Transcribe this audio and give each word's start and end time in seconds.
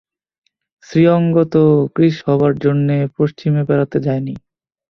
শ্রীঅঙ্গ 0.83 1.35
তো 1.53 1.63
কৃশ 1.95 2.15
হবার 2.27 2.53
জন্যে 2.57 2.97
পশ্চিমে 3.17 3.61
বেড়াতে 3.69 3.97
যায় 4.05 4.21
নি। 4.21 4.33